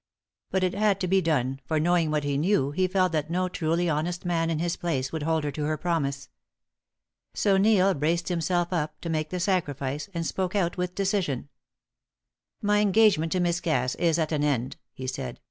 [0.49, 3.47] But it had to be done, for, knowing what he knew, he felt that no
[3.47, 6.27] truly honest man in his place would hold her to her promise.
[7.35, 11.49] So Neil braced himself up to make the sacrifice, and spoke out with decision:
[12.63, 15.39] "My engagement to Miss Cass is at an end," he said.